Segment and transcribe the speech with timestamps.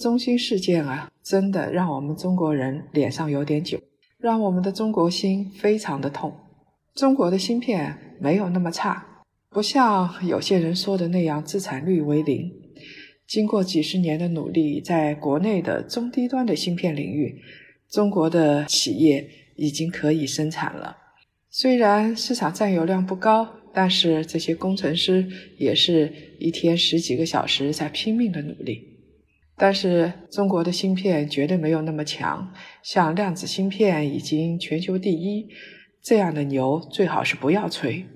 [0.00, 3.78] 中心事件啊，真的让我们中国人脸上有点酒，
[4.18, 6.34] 让我们的中国心非常的痛。
[6.94, 9.06] 中国的芯片没有那么差，
[9.50, 12.50] 不像有些人说的那样自产率为零。
[13.26, 17.38] 经过几十年的努力，在国内的中低端的芯片领域，
[17.90, 20.96] 中国的企业已经可以生产了。
[21.50, 28.89] 虽然市场占有量不高，但是这些工程师也是一天十几个小时在拼命的努力。
[29.62, 32.50] 但是中国的芯片绝对没有那么强，
[32.82, 35.46] 像量子芯片已经全球第一
[36.02, 38.06] 这样的牛最好是不要吹。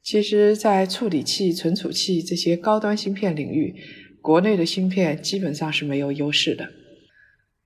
[0.00, 3.74] 其实，在处理器、存储器这些高端芯片领域，
[4.22, 6.68] 国内的芯片基本上是没有优势的。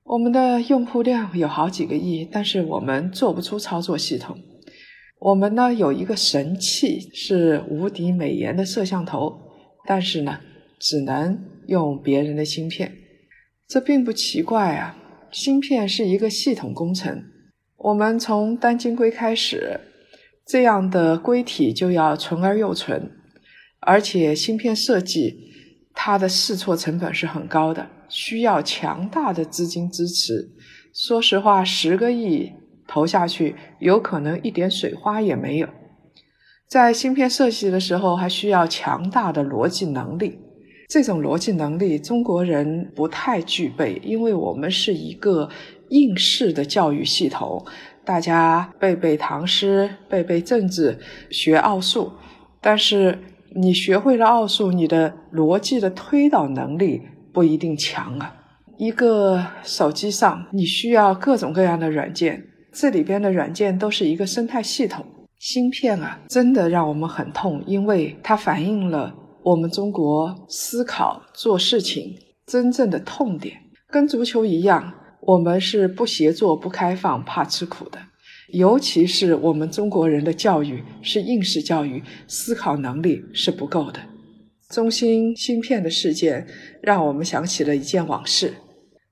[0.05, 4.39] 我们的用户量有好几个亿，但是我们做不出操作系统。
[5.19, 9.39] 我们呢有一个神器是无敌美颜的摄像头，
[9.87, 10.41] 但是呢
[10.79, 12.91] 只能用别人的芯片。
[13.71, 14.97] 这并不奇怪啊，
[15.31, 17.23] 芯片是一个系统工程。
[17.77, 19.79] 我们从单晶硅开始，
[20.45, 23.09] 这样的硅体就要纯而又纯，
[23.79, 25.53] 而且芯片设计
[25.95, 30.51] 它的试错成本是很高的，需要强大的资金支持。
[30.93, 32.51] 说实话，十个亿
[32.89, 35.69] 投下去，有可能一点水花也没有。
[36.69, 40.41] 在芯片设计的时候，还需要强大的逻辑能力。
[40.91, 45.49] 这种逻辑能力，中国人不太具备，因为我们是一个
[45.91, 47.65] 应试的教育系统，
[48.05, 50.99] 大家背背唐诗，背背政治，
[51.31, 52.11] 学奥数。
[52.61, 53.17] 但是
[53.55, 57.01] 你学会了奥数，你的逻辑的推导能力
[57.33, 58.35] 不一定强啊。
[58.77, 65.07] 一个手机上，你需要各种各样的软件，这里边的软件都是一个生态系统。
[65.39, 69.15] 芯片啊，真的让我们很痛，因为它反映了。
[69.43, 72.15] 我们中国思考做事情
[72.47, 73.57] 真正的痛点，
[73.89, 77.99] 跟足球一样，我们是不协作、不开放、怕吃苦的。
[78.53, 84.01] 尤其是我们中国人的教育是应试教育，思考能力是不够的。
[84.69, 86.47] 中芯芯片的事件
[86.83, 88.53] 让我们想起了一件往事：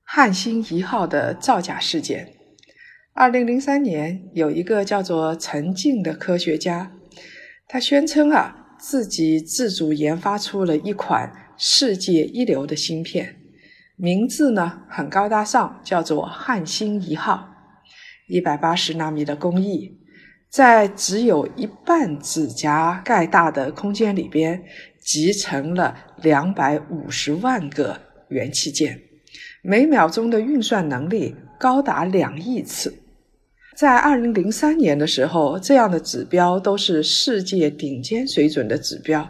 [0.03, 2.33] 汉芯一号的造假事件。
[3.13, 6.91] 二零零三年，有一个叫做陈静的科学家，
[7.67, 8.58] 他宣称啊。
[8.79, 13.35] 自己自主研发出了一款世界一流的芯片，
[13.97, 17.49] 名字呢很高大上，叫做汉芯一号，
[18.29, 19.97] 一百八十纳米的工艺，
[20.49, 24.63] 在只有一半指甲盖大的空间里边
[24.97, 29.01] 集成了两百五十万个元器件，
[29.61, 33.03] 每秒钟的运算能力高达两亿次。
[33.79, 39.25] 在二零零三年的时候，这样的指标都是世界顶尖水准的指标，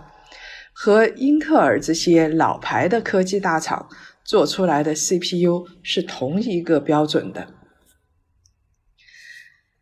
[0.73, 3.87] 和英特尔这些老牌的科技大厂
[4.23, 7.45] 做出来的 CPU 是同一个标准的。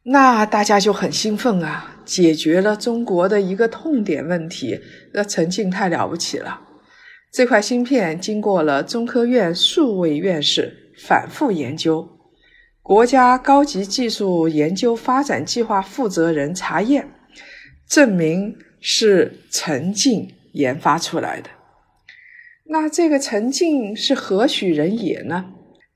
[0.04, 4.82] 那大家就很兴奋啊，解决了中国的一个痛点问题，
[5.14, 6.60] 那陈静太了不起了。
[7.32, 12.17] 这块芯片经过了中科院数位院士反复研究。
[12.88, 17.06] 国家高级技术研究发展计划负责人查验，
[17.86, 21.50] 证明是陈静研发出来的。
[22.64, 25.48] 那这个陈静是何许人也呢？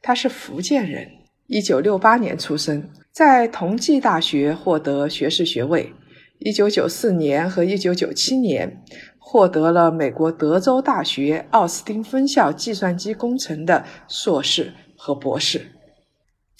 [0.02, 1.08] 他是福建人，
[1.48, 5.94] 一九六八年出生，在同济大学获得学士学位。
[6.40, 8.84] 一九九四年和一九九七年
[9.18, 15.62] 获得了美国德州大学奥斯汀分校计算机工程的硕士和博士。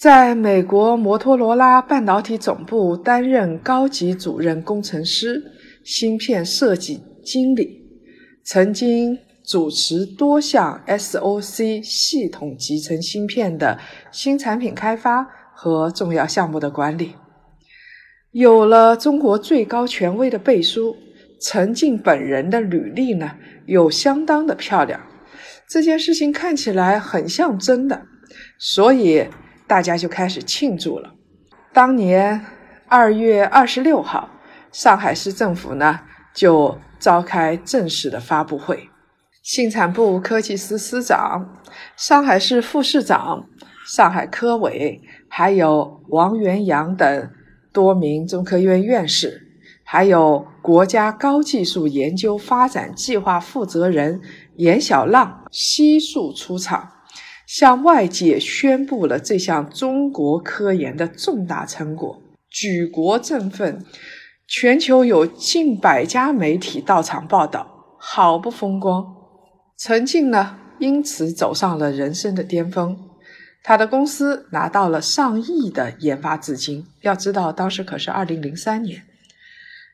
[0.02, 5.40] 在美国摩托罗拉半导体总部担任高级主任工程师、
[5.84, 7.84] 芯片设计经理，
[8.44, 9.16] 曾经
[9.46, 13.78] 主持多项 SOC 系统集成芯片的
[14.12, 15.24] 新产品开发
[15.54, 17.14] 和重要项目的管理。
[18.32, 20.96] 有了中国最高权威的背书，
[21.40, 23.36] 陈静本人的履历呢，
[23.68, 25.00] 又相当的漂亮。
[25.70, 28.02] 这件事情看起来很像真的，
[28.58, 29.28] 所以。
[29.72, 31.14] 大家就开始庆祝了。
[31.72, 32.46] 当年
[32.90, 34.30] 二月二十六号，
[34.70, 36.02] 上海市政府呢
[36.36, 38.90] 就召开正式的发布会，
[39.44, 41.58] 信产部科技司司长、
[41.96, 43.48] 上海市副市长、
[43.88, 47.30] 上海科委，还有王元阳等
[47.72, 49.42] 多名中科院院士，
[49.86, 54.20] 还有国家高技术研究发展计划负责人
[54.58, 56.90] 严小浪悉数出场，
[57.52, 63.84] 向外界宣布了这项中国科研的重大成果，举国振奋。
[64.48, 69.06] 全球有近百家媒体到场报道，好不风光。
[69.78, 72.98] 陈静呢，因此走上了人生的巅峰。
[73.62, 76.86] 他的公司拿到了上亿的研发资金。
[77.02, 79.04] 要知道，当时可是二零零三年。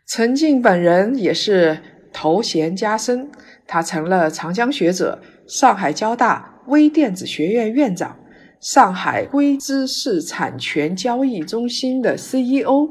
[0.06, 1.80] 陈静本人也是
[2.14, 3.32] 头衔加身，
[3.66, 8.18] 他成了长江学者、上海交大微电子学院院长、
[8.60, 12.90] 上海微知识产权交易中心的 CEO。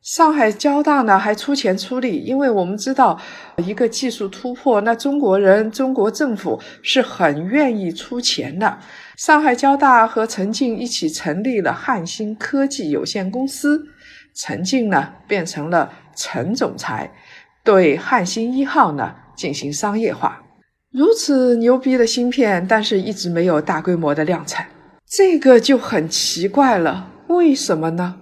[0.00, 3.16] 上海交大呢还出钱出力，因为我们知道
[3.56, 8.78] 一个技术突破，那中国人、中国政府是很愿意出钱的。
[9.16, 13.86] 上海交大和陈静一起成立了汉芯科技有限公司，
[14.34, 17.12] 陈静呢变成了陈总裁，
[17.62, 20.41] 对汉芯一号呢进行商业化。
[20.92, 24.66] 如此牛逼的芯片，但是一直没有大规模的量产，
[25.08, 28.16] 这个就很奇怪了，为什么呢？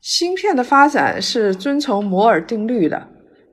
[0.00, 3.08] 芯片的发展是遵从摩尔定律的，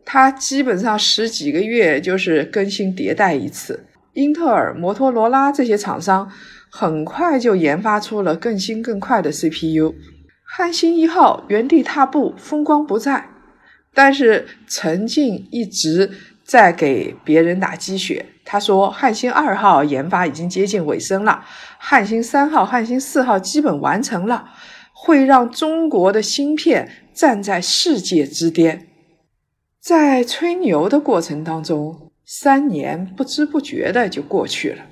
[0.06, 3.88] 它基本上十几个月就是更新迭代一次。
[4.14, 6.32] 英特尔、摩托罗拉这些厂商
[6.72, 9.94] 很快就研发出了更新更快的 CPU。
[10.46, 13.28] 汉芯一号原地踏步，风光不再。
[13.94, 16.10] 但是陈静一直
[16.46, 21.44] 在给别人打鸡血，他说汉芯二号研发已经接近尾声了，
[21.80, 24.52] 汉芯三号、汉芯四号基本完成了。
[24.98, 28.88] 会让中国的芯片站在世界之巅。
[29.82, 34.86] 在吹牛的过程当中，三年不知不觉的就过去了。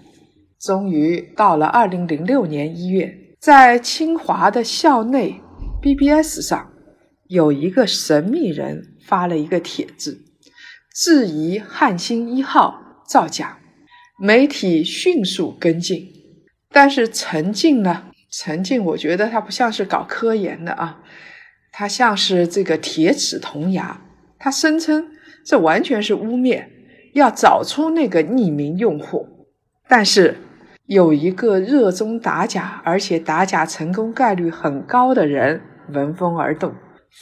[0.60, 5.42] 终于到了二零零六年一月，在清华的校内
[5.82, 6.74] BBS 上，
[7.30, 10.20] 有一个神秘人发了一个帖子，
[10.94, 13.58] 质疑汉芯一号造假。
[14.20, 16.08] 媒体迅速跟进，
[16.72, 18.06] 但是陈静呢？
[18.32, 21.00] 陈静，我觉得他不像是搞科研的啊，
[21.72, 24.02] 他像是这个铁齿铜牙。
[24.40, 25.08] 他声称
[25.46, 26.66] 这完全是污蔑，
[27.14, 29.28] 要找出那个匿名用户。
[29.88, 30.38] 但是
[30.86, 36.74] 有一个热衷打假，而且打假成功概率很高的人闻风而动，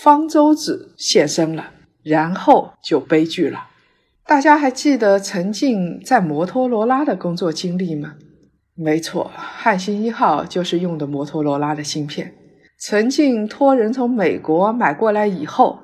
[0.02, 1.72] 方舟子现身了，
[2.04, 3.68] 然后就悲剧了。
[4.32, 8.14] 大家还记得陈静在摩托罗拉的工作经历吗？
[8.76, 12.34] 没错，汉芯一号就是用的摩托罗拉的芯片。
[12.80, 15.78] 陈静托人从美国买过来以后，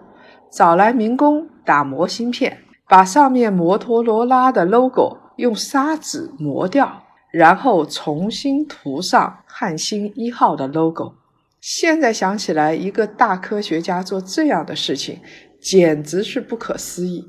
[0.49, 7.03] 找来民工打磨芯片，把上面摩托罗拉的 logo 用砂纸磨掉，
[7.33, 11.15] 然后重新涂上汉芯一号的 logo。
[11.59, 15.19] 现在想起来，一个大科学家做这样的事情，
[15.59, 17.25] 简直是不可思议。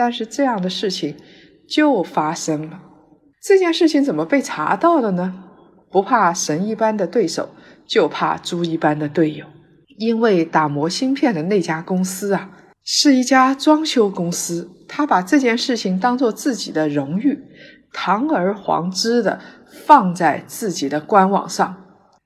[0.00, 1.14] 但是这样的事情
[1.68, 2.80] 就发生了。
[3.42, 5.44] 这件事情怎么被查到了呢？
[5.92, 7.50] 不怕神一般的对手，
[7.86, 9.44] 就怕猪一般的队友。
[9.98, 12.48] 因为打磨芯片的那家公司啊，
[12.82, 17.38] 是一家装修公司，他把这件事情当做自己的荣誉，
[17.92, 19.38] 堂而皇之的
[19.86, 21.76] 放在自己的官网上。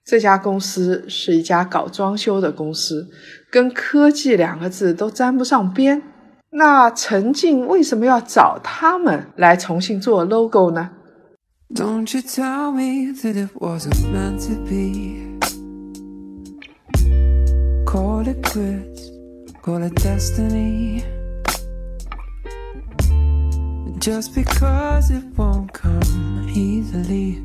[0.05, 3.09] 这家公司是一家搞装修的公司，
[3.51, 6.01] 跟科技两个字都沾不上边。
[6.57, 10.89] 那陈静为什么要找他们来重新做 logo 呢
[11.75, 15.35] ？Don't you tell me that it wasn't meant to be.
[17.85, 19.11] Call it quits,
[19.65, 21.03] call it destiny.
[23.99, 27.43] Just because it won't come easily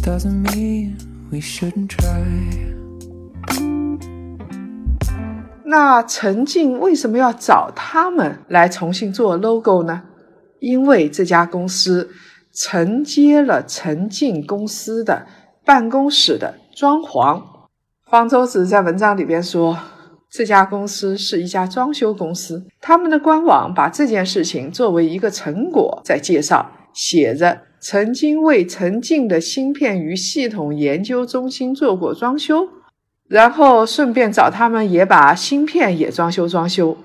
[0.00, 0.96] doesn't mean
[1.32, 2.75] we shouldn't try.
[5.68, 10.02] 那陈静为什么要找他们来重新做 logo 呢？
[10.60, 12.08] 因为这家公司
[12.54, 15.26] 承接了陈静公司的
[15.64, 17.42] 办公室的装潢，
[18.08, 19.76] 方舟子在文章里边说，
[20.30, 32.68] 这家公司是一家装修公司，他们的官网把这件事情作为一个成果在介绍，写着曾经为陈静的芯片与系统研究中心做过装修，
[33.28, 36.96] 然后顺便找他们也把芯片也装修装修。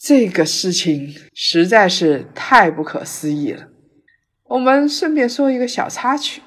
[0.00, 3.64] 这个事情实在是太不可思议了。
[4.48, 6.40] 我们顺便说一个小插曲：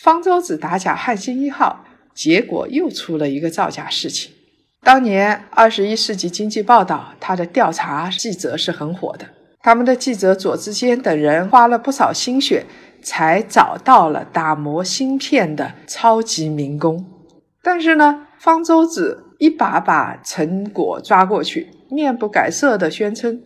[0.00, 4.32] 方舟子打假汉芯一号，结果又出了一个造假事情。
[4.82, 9.26] 当年《二十一世纪经济报道》他的调查记者是很火的，
[9.60, 12.66] 他们的记者左志坚等人花了不少心血，
[13.00, 17.06] 才找到了打磨芯片的超级民工。
[17.62, 23.40] 但是呢，方舟子一把把成果抓过去，面不改色地宣称：“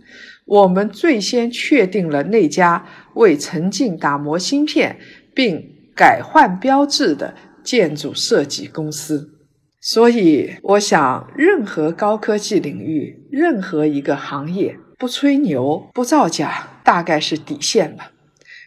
[0.49, 4.97] 我们最先确定了那家为陈静打磨芯片
[5.35, 5.63] 并
[5.95, 9.35] 改换标志的建筑设计公司。”
[9.83, 18.13] 所以，我想，任何高科技领域，任何一个行业，不吹牛、不造假，大概是底线吧。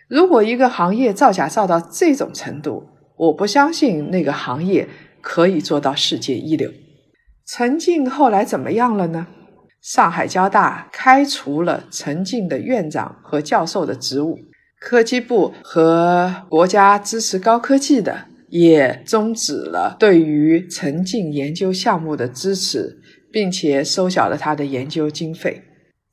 [0.08, 4.88] 如果一个行业造假造到这种程度，我不相信那个行业
[5.22, 6.72] 可以做到世界一流。
[7.46, 9.28] 陈静后来怎么样了呢？
[9.82, 14.38] 上海交大开除了陈静的院长和教授的职务，
[14.80, 18.26] 科技部和国家支持高科技的。
[18.52, 22.98] 也终止了对于陈静研究项目的支持，
[23.32, 25.62] 并且收小了他的研究经费。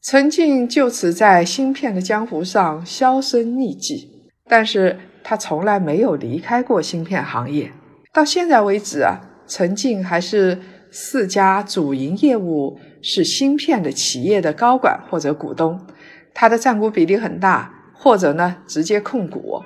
[0.03, 7.73] 陈静就此在芯片的江湖上销声匿迹，但是他从来没有离开过芯片行业。
[8.17, 10.59] 到现在为止啊，陈静还是
[10.91, 15.87] 四家主营业务是芯片的企业的高管或者股东，
[16.33, 19.63] 他的占股比例很大，或者呢直接控股。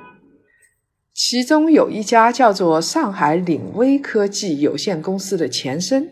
[1.15, 6.09] 其中有一家叫做上海领威科技有限公司的前身，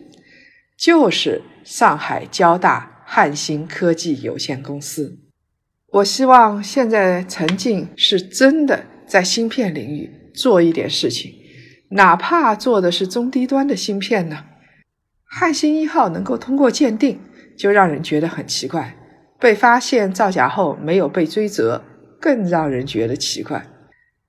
[0.77, 5.19] 就是上海交大汉芯科技有限公司。
[5.91, 11.33] 我希望现在陈静是真的在芯片领域做一点事情，
[11.91, 14.45] 哪怕做的是中低端的芯片呢？
[15.25, 17.19] 汉芯一号能够通过鉴定，
[17.57, 18.95] 就让人觉得很奇怪；
[19.39, 21.83] 被发现造假后没有被追责，
[22.19, 23.65] 更让人觉得奇怪。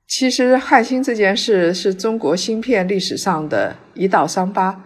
[0.06, 4.84] 其实汉芯这件事是中国芯片历史上的一道伤疤，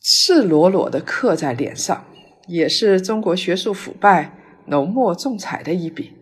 [0.00, 2.04] 赤裸裸地刻在脸上，
[2.46, 4.32] 也是中国学术腐败、
[4.66, 6.12] 浓墨重彩的一笔。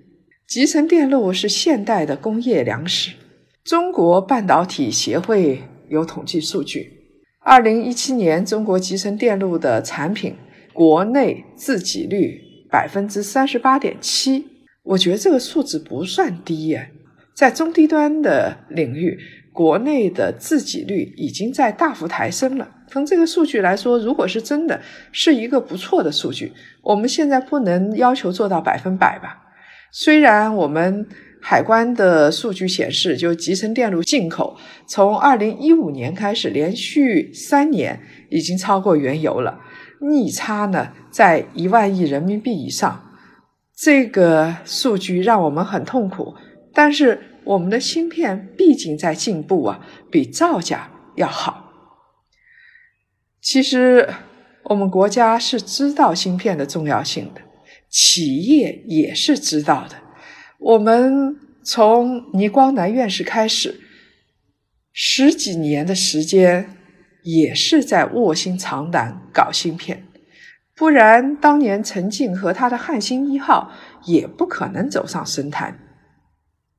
[0.49, 3.13] 集成电路是现代的工业粮食。
[3.65, 6.91] 中国半导体协会有统计数据：
[7.41, 10.35] 二零一七年中国集成电路的产品
[10.73, 14.43] 国内自给率百分之三十八点七，
[14.83, 16.87] 我觉得这个数字不算低呀。
[17.35, 19.19] 在中低端的领域，
[19.53, 22.67] 国内的自给率已经在大幅抬升了。
[22.89, 24.81] 从这个数据来说，如果是真的，
[25.13, 26.51] 是一个不错的数据。
[26.83, 29.39] 我们现在不能要求做到百分百吧？
[29.91, 31.07] 虽然我们
[31.45, 34.57] 海关的数据显示，就集成电路进口，
[34.87, 39.61] 从二零一五年开始，连续三年已经超过原油了，
[40.01, 43.11] 逆差呢在一万亿人民币以上。
[43.77, 46.33] 这个数据让我们很痛苦。
[46.73, 51.73] 但是我们的芯片毕竟在进步啊，比造假要好。
[53.41, 54.09] 其实
[54.67, 57.41] 我们国家是知道芯片的重要性的，
[57.91, 59.97] 企业也是知道的。
[60.63, 63.81] 我们从倪光南院士开始，
[64.93, 66.77] 十几年的时间
[67.25, 70.05] 也是在卧薪尝胆搞芯片，
[70.77, 73.73] 不然当年陈静和他的汉芯一号
[74.05, 75.77] 也不可能走上神坛。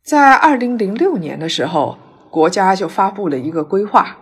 [0.01, 1.97] 在二零零六年的时候，
[2.31, 4.17] 国家就发布了一个规划，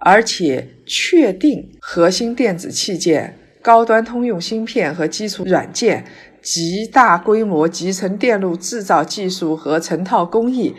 [0.00, 6.04] 而且确定核心电子器件、高端通用芯片和基础软件
[6.42, 10.74] 及大规模集成电路制造技术和成套工艺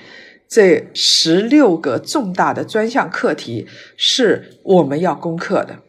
[0.48, 5.80] 这十六个重大的专项课题是我们要攻克的。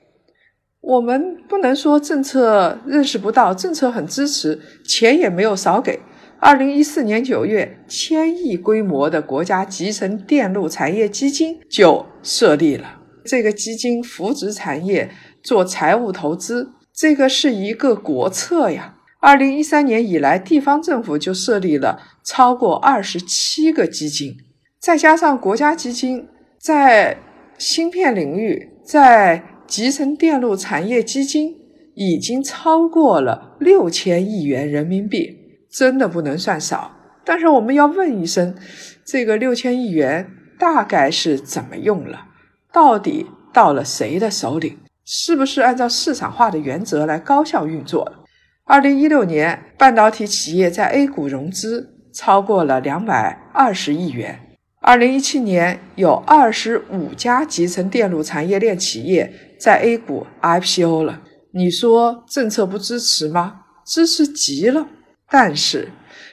[0.81, 6.01] 我们不能说政策认识不到，政策很支持，钱也没有少给。
[6.41, 13.01] 二零一四年九月，千亿规模的国家集成电路产业基金就设立了。
[13.25, 15.09] 这个基金扶植产业
[15.41, 18.92] 做财务投资，这个是一个国策呀。
[19.23, 24.37] 二零一三年以来，地方政府就设立了超过二十七个基金，
[24.81, 26.27] 再加上国家基金，
[26.59, 27.17] 在
[27.57, 31.55] 芯片领域，在集成电路产业基金
[31.95, 35.39] 已经超过了六千亿元人民币。
[35.71, 36.91] 真的不能算少，
[37.25, 38.57] 但是我们要问一声：
[39.05, 42.27] 这个六千亿元大概是怎么用了？
[42.73, 44.81] 到底到了谁的手里？
[45.05, 48.22] 是不是按照市场化的原则来高效运作的？
[48.65, 54.39] 二零一六年，半导体企业在 A 股融资超过了两百二十亿元。
[54.81, 61.23] 二零一七年，有二十五家集成电路产业链企业在 A 股 IPO 了。
[61.53, 63.63] 你说政策不支持吗？
[63.85, 64.87] 支持极了。
[65.29, 65.89] 但是，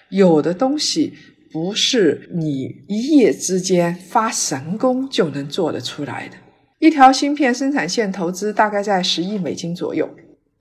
[0.10, 1.14] 有的东西
[1.52, 6.36] 不是你一夜之间发神功就能做得出来的。
[6.78, 10.08] 一条芯片生产线投资大概在十亿美金左右。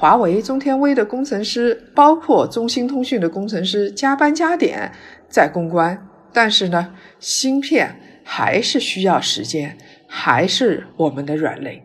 [0.00, 4.92] 华为、中天微的工程师，包括中兴通讯的工程师，加班加点
[5.28, 9.76] 在攻关，但是呢，芯片还是需要时间，
[10.06, 11.82] 还是我们的软肋。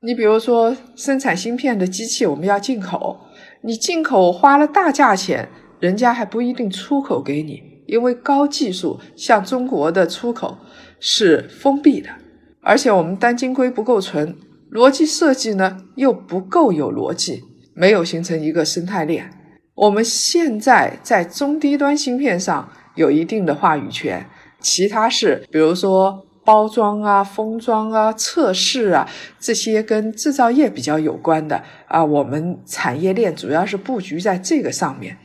[0.00, 3.20] 你比如说，生产芯片的机器我们要进口，
[3.60, 5.50] 你进口花了大价钱，
[5.80, 10.56] 人家还不一定出口给你，因为高技术向中国的出口
[10.98, 12.08] 是封闭的，
[12.62, 14.34] 而且我们单晶硅不够纯，
[14.72, 17.42] 逻辑设计呢又不够有逻辑，
[17.74, 19.30] 没有形成一个生态链。
[19.74, 22.68] 我们现在在中低端芯片上。
[22.94, 24.28] 有一定的话语权，
[24.60, 29.08] 其他是比如说包装啊、封装啊、测试啊
[29.40, 35.16] 这些跟制造业比较有关的啊，我们产业链主要是布局在这个上面，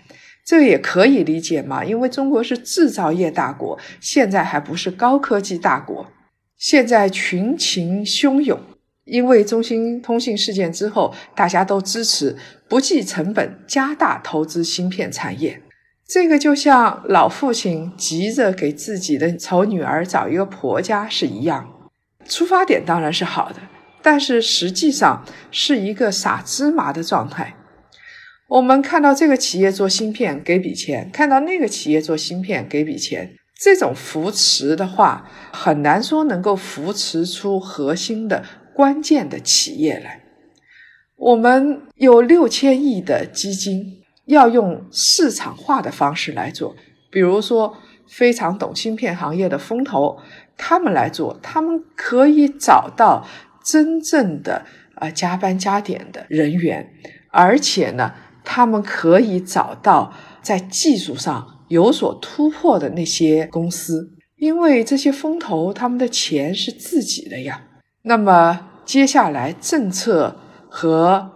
[0.45, 6.07] 这个也可以理解嘛，因为中国是制造业大国，现在还不是高科技大国，
[6.57, 8.57] 现在群情汹涌，
[9.07, 12.35] 因为中兴通信事件之后，大家都支持
[12.67, 15.61] 不计成本加大投资芯片产业。
[16.07, 21.67] 这个就像老父亲急着给自己的丑女儿找一个婆家是一样，
[22.27, 23.55] 出发点当然是好的，
[24.01, 27.55] 但是实际上是一个撒芝麻的状态。
[28.49, 38.41] 我们看到这个企业做芯片给笔钱，看到那个企业做芯片给笔钱，这种扶持的话，很难说能够扶持出核心的
[38.77, 40.21] 关键的企业来。
[41.15, 44.03] 我们有六千亿的基金。
[44.27, 46.75] 要用市场化的方式来做，
[47.09, 47.77] 比如说
[48.09, 50.17] 非常懂芯片行业的风投，
[50.57, 53.25] 他们来做，他们可以找到
[53.63, 54.65] 真正的
[54.95, 56.91] 啊加班加点的人员，
[57.31, 67.66] 而且呢，他们可以找到在技术上有所突破的那些公司，因为这些风投他们的钱是自己的呀。
[68.07, 70.35] 那么接下来政策
[70.69, 71.29] 和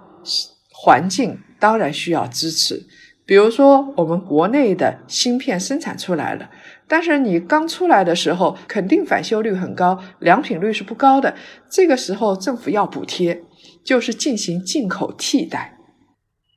[0.72, 1.38] 环境。
[1.60, 2.88] 当然需要支持，
[3.24, 6.50] 比如说我们国内的芯片生产出来了，
[6.88, 11.36] 但是你刚出来的时候肯定返修率很高，良品率是不高的。
[11.70, 13.44] 这个时候政府要补贴，
[13.84, 15.77] 就是进行进口替代。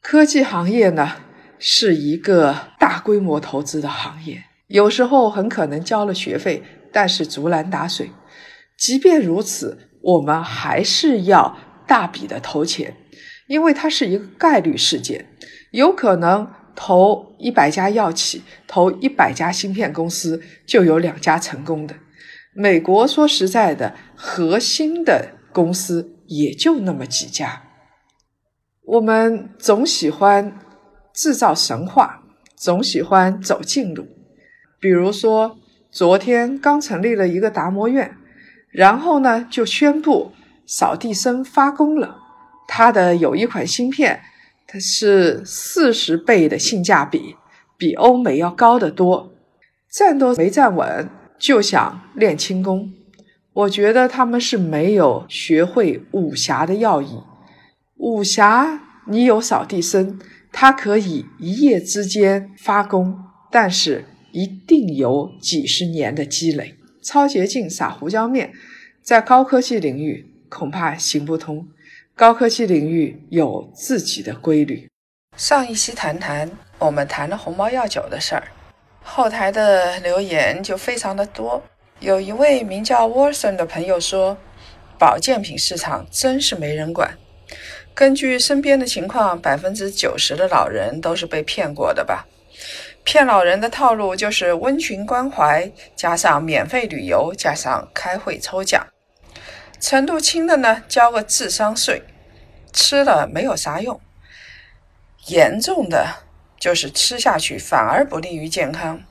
[0.01, 1.13] 科技行业呢
[1.59, 8.11] 是一个大规模投资的行业，有时候很可能交了学费，但是竹篮打水。
[8.79, 12.95] 即便如此，我们还是要大笔的投钱。
[13.47, 15.27] 因为它是一个概率事件，
[15.71, 21.95] 有可能投一百家药企，投一百家芯片公司，就有两家成功的。
[22.55, 27.65] 美国说实在的，核心的公司也就那么几家。
[28.87, 30.59] 我们总喜欢
[31.13, 32.23] 制造神话，
[32.57, 34.07] 总喜欢走近路。
[34.81, 35.59] 比如说，
[35.91, 38.17] 昨天刚成立了一个达摩院，
[38.75, 40.33] 然后呢就宣布
[40.67, 42.19] 扫地僧发功了。
[42.67, 44.21] 它的有一款芯片，
[44.67, 47.37] 它是四十倍的性价比，
[47.79, 49.33] 比欧美要高得多。
[49.91, 51.09] 站都没站稳
[51.39, 52.93] 就想练轻功，
[53.53, 57.21] 我觉得他们是没有学会武侠的要义。
[57.99, 60.19] 武侠你有扫地僧，
[60.51, 63.17] 他可以一夜之间发功，
[63.53, 66.75] 但是一定有几十年的积累。
[67.05, 68.53] 超捷径撒胡椒面，
[69.03, 71.69] 在高科技领域恐怕行不通。
[72.17, 74.89] 高科技领域有自己的规律。
[75.37, 78.45] 上一期谈谈，我们谈了鸿茅药酒的事儿，
[79.03, 81.63] 后台的留言就非常的多。
[82.01, 84.37] 有一位名叫 Watson 的朋友说
[84.99, 87.19] ：“保健品市场真是没人管。
[87.93, 92.27] 根据身边的情况，百分之九十的老人都是被骗过的吧？
[93.05, 98.85] 骗老人的套路就是温群关怀，加上免费旅游，加上开会抽奖。”
[99.79, 102.03] 程度轻的呢，交个智商税，
[102.73, 104.01] 吃了没有啥用；
[105.27, 106.07] 严重的
[106.59, 109.03] 就是吃下去反而不利于健康。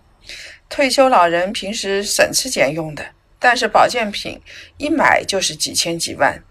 [0.68, 3.06] 退休老人平时省吃俭用的，
[3.38, 4.42] 但是保健品
[4.78, 6.44] 一买就是几千几万。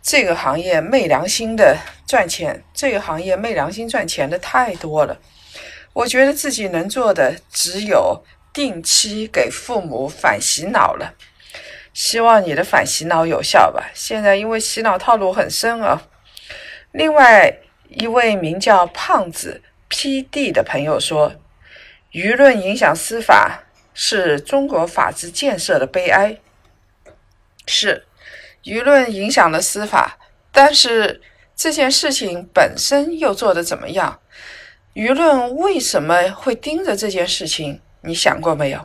[0.00, 5.18] 这个行业昧良心的赚钱，这个行业昧良心赚钱的太多了。
[5.92, 11.14] 我觉得自己能做的只有定期给父母反洗脑了。
[11.92, 13.90] 希望你的反洗脑有效吧。
[13.92, 16.02] 现在因为洗脑套路很深啊。
[16.92, 21.34] 另外一位名叫胖子 P.D 的朋友说
[22.12, 26.38] ：“舆论影响司法是中国法治建设的悲哀。”
[27.66, 28.06] 是，
[28.64, 30.18] 舆论影响了司法，
[30.50, 31.20] 但是
[31.54, 34.20] 这件事情本身又做得怎么样？
[34.94, 37.78] 舆论为什么会盯着这件事情？
[38.02, 38.80] 你想过没有？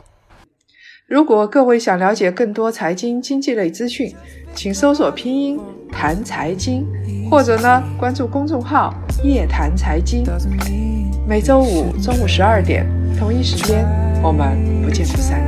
[1.06, 4.14] 如果各位想了解更多财经经济类资讯，
[4.54, 5.60] 请搜索拼音
[5.92, 6.86] 谈财经，
[7.30, 10.24] 或者呢关注公众号夜谈财经。
[11.28, 12.86] 每周五中午十二点
[13.18, 13.84] 同一时间，
[14.22, 15.46] 我们不见不散。